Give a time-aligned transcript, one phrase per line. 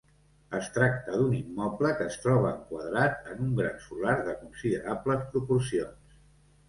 [0.59, 6.21] Es tracta d'un immoble que es troba enquadrat en un gran solar de considerables proporcions.